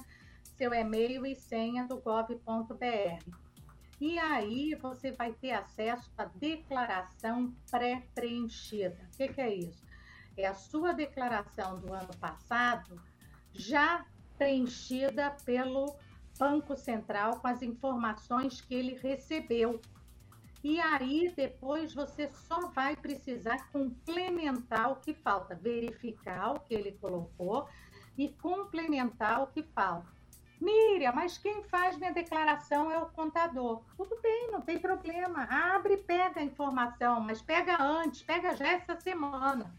seu 0.56 0.72
e-mail 0.72 1.25
e 1.25 1.36
senha 1.36 1.88
do 1.88 2.00
gov.br. 2.00 3.48
E 4.00 4.20
aí 4.20 4.75
você 4.75 5.12
vai 5.12 5.34
ter 5.34 5.51
acesso 5.51 6.12
à 6.16 6.25
declaração 6.25 7.51
pré-preenchida. 7.72 9.10
O 9.12 9.18
que, 9.18 9.30
que 9.30 9.42
é 9.42 9.56
isso? 9.56 9.84
É 10.38 10.46
a 10.46 10.54
sua 10.54 10.94
declaração 10.94 11.80
do 11.80 11.92
ano 11.92 12.16
passado 12.20 13.01
já 13.51 14.06
preenchida 14.38 15.32
pelo 15.46 15.96
Banco 16.38 16.75
Central 16.75 17.39
com 17.39 17.48
as 17.48 17.62
informações 17.62 18.62
que 18.62 18.75
ele 18.75 18.96
recebeu. 18.96 19.82
E 20.63 20.79
aí 20.79 21.32
depois 21.36 21.94
você 21.94 22.29
só 22.34 22.67
vai 22.70 22.96
precisar 22.96 23.70
complementar 23.72 24.91
o 24.91 24.98
que 24.98 25.13
falta, 25.13 25.56
verificar 25.56 26.53
o 26.53 26.60
que 26.60 26.74
ele 26.74 26.91
colocou 26.94 27.67
e 28.17 28.29
complementar 28.29 29.44
o 29.44 29.48
que 29.48 29.63
falta. 29.63 30.17
Miriam, 30.60 31.13
mas 31.13 31.38
quem 31.38 31.63
faz 31.65 31.98
minha 31.98 32.12
declaração 32.12 32.91
é 32.91 32.98
o 32.98 33.06
contador. 33.08 33.84
Tudo 33.96 34.20
bem, 34.22 34.51
não 34.51 34.62
tem 34.62 34.79
problema. 34.79 35.44
Abre 35.44 35.94
e 35.94 35.98
pega 35.98 36.39
a 36.39 36.44
informação, 36.44 37.20
mas 37.22 37.41
pega 37.41 37.82
antes, 37.82 38.24
pega 38.24 38.56
já 38.56 38.67
essa 38.67 39.00
semana. 39.00 39.72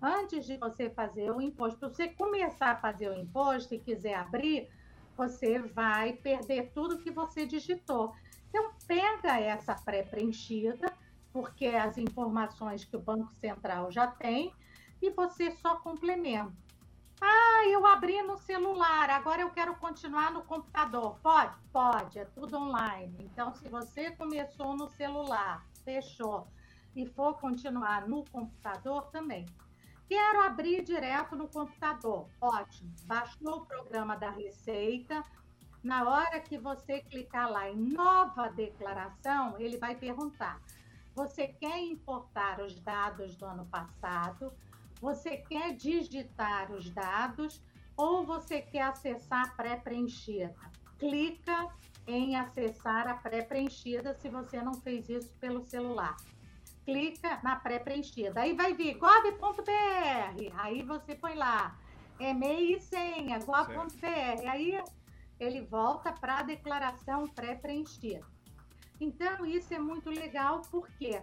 Antes 0.00 0.46
de 0.46 0.56
você 0.56 0.88
fazer 0.88 1.30
o 1.30 1.40
imposto. 1.40 1.88
Você 1.88 2.08
começar 2.08 2.72
a 2.72 2.76
fazer 2.76 3.10
o 3.10 3.18
imposto 3.18 3.74
e 3.74 3.78
quiser 3.78 4.14
abrir, 4.14 4.70
você 5.16 5.58
vai 5.58 6.12
perder 6.12 6.70
tudo 6.72 6.98
que 6.98 7.10
você 7.10 7.44
digitou. 7.44 8.14
Então, 8.48 8.72
pega 8.86 9.38
essa 9.40 9.74
pré-preenchida, 9.74 10.92
porque 11.32 11.66
as 11.66 11.98
informações 11.98 12.84
que 12.84 12.96
o 12.96 13.00
Banco 13.00 13.32
Central 13.34 13.90
já 13.90 14.06
tem, 14.06 14.52
e 15.02 15.10
você 15.10 15.50
só 15.50 15.76
complementa. 15.76 16.52
Ah, 17.20 17.66
eu 17.66 17.84
abri 17.84 18.22
no 18.22 18.38
celular, 18.38 19.10
agora 19.10 19.42
eu 19.42 19.50
quero 19.50 19.74
continuar 19.74 20.30
no 20.32 20.42
computador. 20.42 21.18
Pode? 21.20 21.52
Pode, 21.72 22.18
é 22.20 22.24
tudo 22.24 22.56
online. 22.56 23.16
Então, 23.18 23.52
se 23.52 23.68
você 23.68 24.12
começou 24.12 24.76
no 24.76 24.88
celular, 24.88 25.66
fechou, 25.84 26.46
e 26.94 27.04
for 27.06 27.34
continuar 27.34 28.08
no 28.08 28.24
computador 28.30 29.06
também. 29.10 29.46
Quero 30.08 30.40
abrir 30.40 30.82
direto 30.82 31.36
no 31.36 31.48
computador. 31.48 32.26
Ótimo. 32.40 32.90
Baixou 33.04 33.58
o 33.58 33.66
programa 33.66 34.16
da 34.16 34.30
Receita. 34.30 35.22
Na 35.82 36.08
hora 36.08 36.40
que 36.40 36.56
você 36.56 37.00
clicar 37.00 37.50
lá 37.50 37.70
em 37.70 37.76
nova 37.76 38.48
declaração, 38.48 39.56
ele 39.58 39.76
vai 39.76 39.94
perguntar: 39.94 40.60
você 41.14 41.48
quer 41.48 41.78
importar 41.82 42.60
os 42.60 42.80
dados 42.80 43.36
do 43.36 43.44
ano 43.44 43.66
passado? 43.66 44.52
Você 45.00 45.36
quer 45.36 45.74
digitar 45.74 46.72
os 46.72 46.90
dados 46.90 47.62
ou 47.96 48.24
você 48.24 48.62
quer 48.62 48.82
acessar 48.82 49.54
pré-preenchida? 49.56 50.54
Clica 50.98 51.68
em 52.06 52.34
acessar 52.34 53.06
a 53.06 53.14
pré-preenchida 53.14 54.14
se 54.14 54.28
você 54.28 54.62
não 54.62 54.74
fez 54.74 55.08
isso 55.08 55.34
pelo 55.38 55.60
celular. 55.60 56.16
Clica 56.88 57.38
na 57.42 57.54
pré-preenchida. 57.54 58.40
Aí 58.40 58.54
vai 58.54 58.72
vir 58.72 58.96
gov.br. 58.96 60.54
Aí 60.56 60.82
você 60.82 61.14
põe 61.14 61.34
lá 61.34 61.78
e-mail 62.18 62.78
e 62.78 62.80
senha, 62.80 63.38
gov.br. 63.40 64.48
Aí 64.48 64.82
ele 65.38 65.60
volta 65.66 66.10
para 66.10 66.38
a 66.38 66.42
declaração 66.42 67.26
pré-preenchida. 67.26 68.26
Então, 68.98 69.44
isso 69.44 69.74
é 69.74 69.78
muito 69.78 70.08
legal, 70.08 70.62
porque 70.70 71.20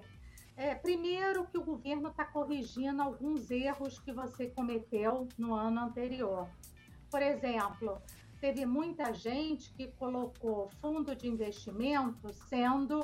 é, 0.56 0.76
primeiro 0.76 1.48
que 1.48 1.58
o 1.58 1.64
governo 1.64 2.10
está 2.10 2.26
corrigindo 2.26 3.02
alguns 3.02 3.50
erros 3.50 3.98
que 3.98 4.12
você 4.12 4.46
cometeu 4.46 5.28
no 5.36 5.56
ano 5.56 5.82
anterior. 5.82 6.48
Por 7.10 7.24
exemplo, 7.24 8.00
teve 8.40 8.68
muita 8.68 9.12
gente 9.16 9.74
que 9.74 9.88
colocou 9.94 10.70
fundo 10.80 11.16
de 11.16 11.28
investimento 11.28 12.32
sendo 12.32 13.04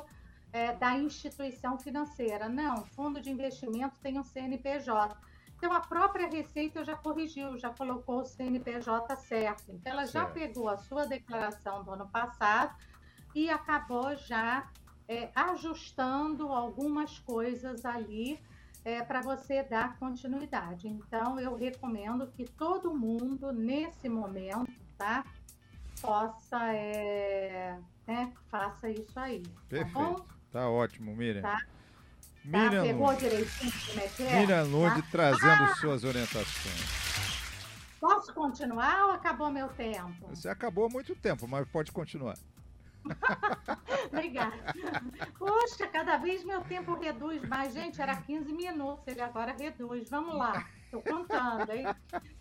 é, 0.52 0.72
da 0.74 0.96
instituição 0.98 1.78
financeira. 1.78 2.48
Não, 2.48 2.84
fundo 2.86 3.20
de 3.20 3.30
investimento 3.30 3.98
tem 4.00 4.18
um 4.18 4.24
CNPJ. 4.24 5.16
Então, 5.56 5.72
a 5.72 5.80
própria 5.80 6.28
Receita 6.28 6.84
já 6.84 6.96
corrigiu, 6.96 7.56
já 7.56 7.70
colocou 7.70 8.22
o 8.22 8.24
CNPJ 8.24 9.16
certo. 9.16 9.70
Então, 9.70 9.92
ela 9.92 10.04
já 10.04 10.22
Certo. 10.22 10.34
pegou 10.34 10.68
a 10.68 10.76
sua 10.76 11.06
declaração 11.06 11.84
do 11.84 11.92
ano 11.92 12.08
passado 12.08 12.76
e 13.32 13.48
acabou 13.48 14.14
já 14.16 14.68
é, 15.08 15.30
ajustando 15.34 16.48
algumas 16.48 17.18
coisas 17.20 17.84
ali 17.84 18.40
é, 18.84 19.02
para 19.02 19.20
você 19.20 19.62
dar 19.62 19.96
continuidade. 19.98 20.88
Então, 20.88 21.38
eu 21.38 21.54
recomendo 21.54 22.26
que 22.26 22.44
todo 22.44 22.92
mundo, 22.92 23.52
nesse 23.52 24.08
momento, 24.08 24.72
tá? 24.98 25.24
Possa, 26.00 26.74
é, 26.74 27.78
né, 28.04 28.32
faça 28.50 28.90
isso 28.90 29.18
aí. 29.18 29.42
Tá 29.70 29.84
bom? 29.84 30.16
Tá 30.52 30.68
ótimo, 30.68 31.16
Miriam. 31.16 31.42
Tá. 31.42 31.52
Tá? 31.58 31.66
Miriam 32.44 32.82
Pegou 32.82 33.10
Lund. 33.10 33.24
é 33.26 34.22
é? 34.22 34.40
Miriam 34.40 34.64
Lund 34.64 35.02
Tá? 35.02 35.08
trazendo 35.10 35.74
suas 35.76 36.04
orientações. 36.04 37.02
Posso 38.00 38.34
continuar 38.34 39.06
ou 39.06 39.12
acabou 39.12 39.50
meu 39.50 39.68
tempo? 39.68 40.26
Você 40.28 40.48
acabou 40.48 40.90
muito 40.90 41.14
tempo, 41.14 41.46
mas 41.46 41.66
pode 41.68 41.92
continuar. 41.92 42.36
Obrigada. 44.12 44.74
Poxa, 45.38 45.86
cada 45.86 46.16
vez 46.18 46.44
meu 46.44 46.62
tempo 46.62 46.94
reduz 46.94 47.42
mais. 47.48 47.72
Gente, 47.72 48.00
era 48.02 48.16
15 48.16 48.52
minutos, 48.52 49.06
ele 49.06 49.20
agora 49.20 49.54
reduz. 49.58 50.08
Vamos 50.10 50.34
lá. 50.36 50.66
Tô 50.90 51.00
contando, 51.00 51.70
hein? 51.70 51.86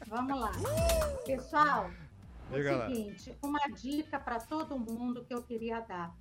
Vamos 0.07 0.39
lá. 0.39 0.51
Pessoal, 1.25 1.89
Diga 2.51 2.73
o 2.75 2.77
lá. 2.79 2.87
seguinte, 2.87 3.37
uma 3.41 3.59
dica 3.69 4.19
para 4.19 4.39
todo 4.39 4.77
mundo 4.77 5.23
que 5.25 5.33
eu 5.33 5.41
queria 5.41 5.79
dar, 5.81 6.13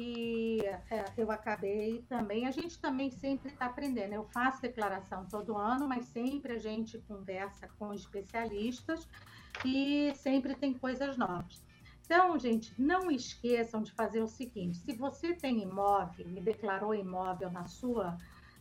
que 0.00 0.60
é, 0.90 1.04
eu 1.18 1.30
acabei 1.30 2.02
também. 2.08 2.46
A 2.46 2.50
gente 2.50 2.78
também 2.78 3.10
sempre 3.10 3.52
está 3.52 3.66
aprendendo. 3.66 4.14
Eu 4.14 4.24
faço 4.24 4.62
declaração 4.62 5.26
todo 5.26 5.58
ano, 5.58 5.86
mas 5.86 6.06
sempre 6.06 6.54
a 6.54 6.58
gente 6.58 6.98
conversa 7.00 7.68
com 7.78 7.92
especialistas 7.92 9.06
e 9.62 10.10
sempre 10.14 10.54
tem 10.54 10.72
coisas 10.72 11.18
novas. 11.18 11.62
Então, 12.06 12.38
gente, 12.38 12.72
não 12.80 13.10
esqueçam 13.10 13.82
de 13.82 13.92
fazer 13.92 14.22
o 14.22 14.26
seguinte: 14.26 14.78
se 14.78 14.94
você 14.94 15.34
tem 15.34 15.62
imóvel 15.62 16.26
e 16.34 16.40
declarou 16.40 16.94
imóvel 16.94 17.50
na 17.50 17.66
sua 17.66 18.16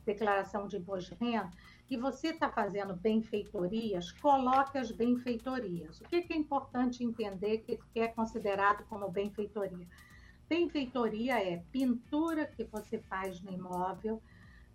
declaração 0.05 0.67
de 0.67 0.75
imposto 0.75 1.15
de 1.15 1.23
renda 1.23 1.51
e 1.89 1.95
você 1.95 2.29
está 2.29 2.49
fazendo 2.49 2.95
benfeitorias, 2.95 4.11
coloque 4.11 4.77
as 4.77 4.91
benfeitorias. 4.91 6.01
O 6.01 6.03
que, 6.03 6.21
que 6.21 6.33
é 6.33 6.35
importante 6.35 7.01
entender 7.01 7.59
que 7.59 7.79
é 7.95 8.09
considerado 8.09 8.83
como 8.89 9.09
benfeitoria? 9.09 9.87
Benfeitoria 10.49 11.37
é 11.37 11.63
pintura 11.71 12.47
que 12.47 12.63
você 12.63 12.97
faz 13.03 13.39
no 13.39 13.53
imóvel, 13.53 14.19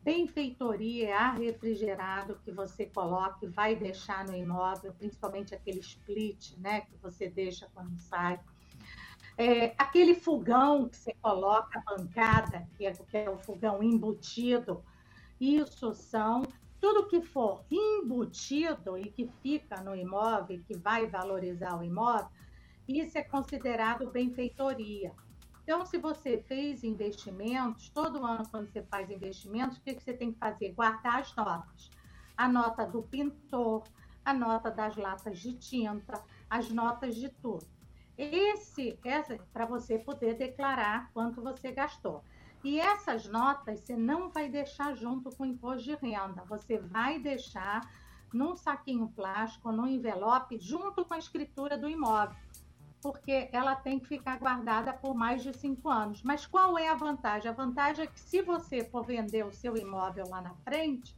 benfeitoria 0.04 1.08
é 1.08 1.12
ar 1.12 1.36
refrigerado 1.36 2.38
que 2.44 2.52
você 2.52 2.86
coloca 2.86 3.44
e 3.44 3.48
vai 3.48 3.74
deixar 3.74 4.24
no 4.24 4.36
imóvel, 4.36 4.94
principalmente 4.94 5.52
aquele 5.52 5.80
split, 5.80 6.56
né, 6.58 6.82
que 6.82 6.96
você 7.02 7.28
deixa 7.28 7.68
quando 7.74 7.98
sai. 7.98 8.38
É, 9.36 9.74
aquele 9.76 10.14
fogão 10.14 10.88
que 10.88 10.96
você 10.96 11.12
coloca 11.20 11.76
a 11.80 11.96
bancada, 11.96 12.68
que 12.76 12.86
é, 12.86 12.92
que 12.92 13.16
é 13.16 13.28
o 13.28 13.38
fogão 13.38 13.82
embutido, 13.82 14.84
isso 15.40 15.92
são 15.92 16.42
tudo 16.80 17.08
que 17.08 17.20
for 17.20 17.64
embutido 17.68 18.96
e 18.96 19.10
que 19.10 19.26
fica 19.42 19.82
no 19.82 19.96
imóvel, 19.96 20.62
que 20.68 20.78
vai 20.78 21.08
valorizar 21.08 21.76
o 21.76 21.82
imóvel, 21.82 22.30
isso 22.86 23.18
é 23.18 23.24
considerado 23.24 24.10
benfeitoria. 24.12 25.12
Então, 25.64 25.86
se 25.86 25.96
você 25.96 26.44
fez 26.46 26.84
investimentos, 26.84 27.88
todo 27.88 28.22
ano, 28.22 28.46
quando 28.50 28.70
você 28.70 28.82
faz 28.82 29.10
investimentos, 29.10 29.78
o 29.78 29.80
que, 29.80 29.94
você 29.94 30.12
tem 30.12 30.30
que 30.30 30.38
fazer? 30.38 30.74
Guardar 30.74 31.20
as 31.20 31.34
notas. 31.34 31.90
A 32.36 32.46
nota 32.46 32.84
do 32.84 33.02
pintor, 33.02 33.82
a 34.22 34.34
nota 34.34 34.70
das 34.70 34.94
latas 34.94 35.38
de 35.38 35.54
tinta, 35.54 36.22
as 36.50 36.68
notas 36.68 37.16
de 37.16 37.30
tudo. 37.30 37.66
Esse, 38.18 38.98
essa, 39.02 39.38
para 39.54 39.64
você 39.64 39.98
poder 39.98 40.34
declarar 40.34 41.10
quanto 41.14 41.40
você 41.40 41.72
gastou. 41.72 42.22
E 42.62 42.78
essas 42.78 43.26
notas 43.26 43.80
você 43.80 43.96
não 43.96 44.28
vai 44.28 44.50
deixar 44.50 44.94
junto 44.94 45.34
com 45.34 45.44
o 45.44 45.46
imposto 45.46 45.84
de 45.84 45.94
renda, 45.94 46.44
você 46.44 46.76
vai 46.78 47.18
deixar 47.18 47.90
num 48.32 48.54
saquinho 48.54 49.08
plástico, 49.08 49.72
num 49.72 49.86
envelope, 49.86 50.58
junto 50.58 51.04
com 51.04 51.14
a 51.14 51.18
escritura 51.18 51.78
do 51.78 51.88
imóvel 51.88 52.36
porque 53.04 53.50
ela 53.52 53.76
tem 53.76 53.98
que 53.98 54.08
ficar 54.08 54.38
guardada 54.38 54.90
por 54.90 55.14
mais 55.14 55.42
de 55.42 55.52
cinco 55.52 55.90
anos. 55.90 56.22
Mas 56.22 56.46
qual 56.46 56.78
é 56.78 56.88
a 56.88 56.94
vantagem? 56.94 57.50
A 57.50 57.52
vantagem 57.52 58.04
é 58.04 58.06
que 58.06 58.18
se 58.18 58.40
você 58.40 58.82
for 58.82 59.04
vender 59.04 59.44
o 59.44 59.52
seu 59.52 59.76
imóvel 59.76 60.26
lá 60.30 60.40
na 60.40 60.54
frente, 60.64 61.14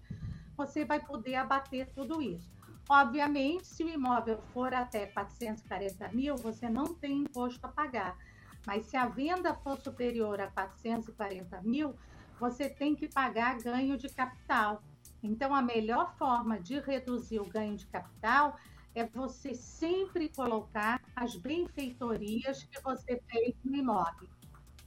você 0.57 0.85
vai 0.85 0.99
poder 0.99 1.37
abater 1.37 1.89
tudo 1.95 2.21
isso. 2.21 2.51
Obviamente, 2.89 3.69
se 3.69 3.85
o 3.85 3.89
imóvel 3.89 4.43
for 4.53 4.75
até 4.75 5.07
440 5.07 6.09
mil, 6.09 6.35
você 6.35 6.69
não 6.69 6.93
tem 6.93 7.19
imposto 7.19 7.65
a 7.65 7.69
pagar. 7.69 8.19
Mas 8.67 8.87
se 8.87 8.97
a 8.97 9.07
venda 9.07 9.55
for 9.55 9.79
superior 9.79 10.41
a 10.41 10.49
440 10.49 11.63
mil, 11.63 11.95
você 12.41 12.69
tem 12.69 12.97
que 12.97 13.07
pagar 13.07 13.63
ganho 13.63 13.97
de 13.97 14.09
capital. 14.09 14.83
Então, 15.23 15.55
a 15.55 15.63
melhor 15.63 16.17
forma 16.19 16.59
de 16.59 16.81
reduzir 16.81 17.39
o 17.39 17.45
ganho 17.45 17.77
de 17.77 17.87
capital 17.87 18.57
é 18.57 18.76
você 19.05 19.55
sempre 19.55 20.29
colocar 20.29 21.03
as 21.15 21.37
benfeitorias 21.37 22.63
que 22.65 22.81
você 22.83 23.21
fez 23.31 23.55
no 23.65 23.77
imóvel. 23.77 24.29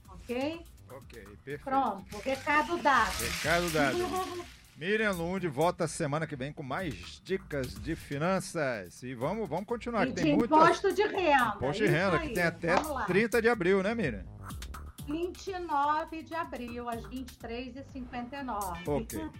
Ok? 0.08 0.64
Ok, 0.88 1.22
perfeito. 1.22 1.64
Pronto, 1.64 2.18
recado 2.18 2.78
dado. 2.78 3.12
Recado 3.18 3.70
dado. 3.70 4.60
Miriam 4.76 5.12
Lund 5.12 5.46
volta 5.46 5.86
semana 5.86 6.26
que 6.26 6.34
vem 6.34 6.52
com 6.52 6.62
mais 6.62 7.20
dicas 7.22 7.74
de 7.74 7.94
finanças. 7.94 9.02
E 9.02 9.14
vamos, 9.14 9.46
vamos 9.46 9.66
continuar. 9.66 10.06
E 10.06 10.08
que 10.08 10.14
de 10.14 10.22
tem 10.22 10.36
muita... 10.36 10.54
imposto 10.54 10.94
de 10.94 11.02
renda. 11.02 11.54
Imposto 11.56 11.82
de 11.82 11.88
renda, 11.90 12.18
que 12.18 12.30
tem 12.30 12.42
até 12.42 12.74
30 13.06 13.42
de 13.42 13.48
abril, 13.50 13.82
né, 13.82 13.94
Miriam? 13.94 14.24
29 15.10 16.22
de 16.22 16.34
abril, 16.34 16.88
às 16.88 17.02
23h59. 17.06 18.88
Ok. 18.88 19.20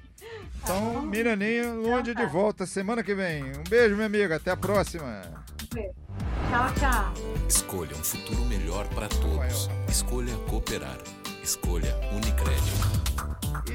Então, 0.62 1.00
Miraninha 1.00 1.72
Lund 1.72 2.14
de 2.14 2.26
volta 2.26 2.66
semana 2.66 3.02
que 3.02 3.14
vem. 3.14 3.42
Um 3.42 3.64
beijo, 3.66 3.94
minha 3.94 4.04
amiga. 4.06 4.36
Até 4.36 4.50
a 4.50 4.56
próxima. 4.56 5.22
Tchau, 5.70 6.74
tchau. 6.78 7.14
Escolha 7.48 7.96
um 7.96 8.04
futuro 8.04 8.44
melhor 8.44 8.86
para 8.88 9.08
todos. 9.08 9.70
Escolha 9.88 10.36
cooperar. 10.46 10.98
Escolha 11.42 11.96
Unicred. 12.12 12.60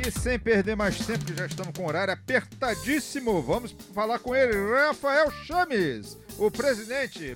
E 0.06 0.12
sem 0.12 0.38
perder 0.38 0.76
mais 0.76 1.04
tempo, 1.04 1.26
que 1.26 1.34
já 1.34 1.48
estamos 1.48 1.76
com 1.76 1.84
o 1.84 1.88
horário 1.88 2.14
apertadíssimo, 2.14 3.42
vamos 3.42 3.76
falar 3.94 4.20
com 4.20 4.36
ele, 4.36 4.54
Rafael 4.72 5.32
Chames, 5.32 6.16
o 6.38 6.52
presidente. 6.52 7.36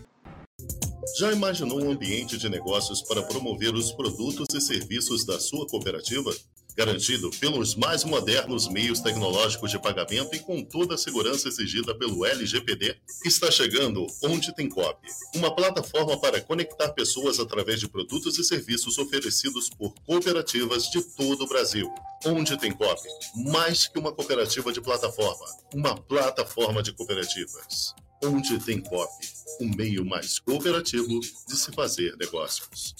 Já 1.18 1.32
imaginou 1.32 1.82
um 1.82 1.92
ambiente 1.92 2.38
de 2.38 2.50
negócios 2.50 3.02
para 3.02 3.24
promover 3.24 3.74
os 3.74 3.92
produtos 3.92 4.48
e 4.54 4.62
serviços 4.62 5.26
da 5.26 5.40
sua 5.40 5.66
cooperativa? 5.68 6.34
Garantido 6.76 7.30
pelos 7.40 7.76
mais 7.76 8.04
modernos 8.04 8.70
meios 8.70 9.00
tecnológicos 9.00 9.72
de 9.72 9.80
pagamento 9.80 10.36
e 10.36 10.40
com 10.40 10.64
toda 10.64 10.96
a 10.96 10.98
segurança 10.98 11.48
exigida 11.48 11.94
pelo 11.96 12.26
LGPD, 12.26 12.96
está 13.26 13.52
chegando 13.52 14.08
Onde 14.24 14.54
Tem 14.56 14.70
Cop, 14.70 14.98
uma 15.36 15.54
plataforma 15.54 16.18
para 16.20 16.40
conectar 16.40 16.90
pessoas 16.90 17.40
através 17.40 17.80
de 17.80 17.88
produtos 17.88 18.38
e 18.38 18.44
serviços 18.44 18.98
oferecidos 18.98 19.70
por 19.70 19.94
cooperativas 20.06 20.90
de 20.90 21.02
todo 21.16 21.44
o 21.44 21.48
Brasil. 21.48 21.94
Onde 22.26 22.58
Tem 22.58 22.72
Cop, 22.72 23.02
mais 23.36 23.88
que 23.88 24.00
uma 24.00 24.14
cooperativa 24.14 24.72
de 24.72 24.80
plataforma, 24.80 25.46
uma 25.74 25.96
plataforma 25.96 26.82
de 26.82 26.94
cooperativas. 26.94 27.94
Onde 28.22 28.60
tem 28.60 28.82
COP, 28.82 29.10
o 29.62 29.66
meio 29.76 30.06
mais 30.06 30.40
cooperativo 30.40 31.20
de 31.48 31.56
se 31.56 31.72
fazer 31.72 32.16
negócios. 32.18 32.94